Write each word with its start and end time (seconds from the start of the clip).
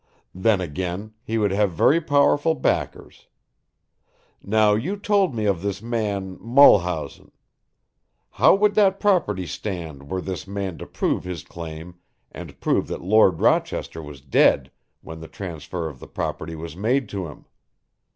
Then 0.33 0.61
again, 0.61 1.13
he 1.23 1.37
would 1.37 1.51
have 1.51 1.73
very 1.73 2.01
powerful 2.01 2.55
backers. 2.55 3.27
Now 4.41 4.73
you 4.73 4.97
told 4.97 5.35
me 5.35 5.45
of 5.45 5.61
this 5.61 5.79
man 5.79 6.39
Mulhausen. 6.39 7.31
How 8.31 8.55
would 8.55 8.73
that 8.73 8.99
property 8.99 9.45
stand 9.45 10.09
were 10.09 10.19
this 10.19 10.47
man 10.47 10.79
to 10.79 10.87
prove 10.87 11.23
his 11.23 11.43
claim 11.43 11.99
and 12.31 12.59
prove 12.59 12.87
that 12.87 13.01
Lord 13.03 13.41
Rochester 13.41 14.01
was 14.01 14.21
dead 14.21 14.71
when 15.01 15.19
the 15.19 15.27
transfer 15.27 15.87
of 15.87 15.99
the 15.99 16.07
property 16.07 16.55
was 16.55 16.75
made 16.75 17.07
to 17.09 17.27
him? 17.27 17.45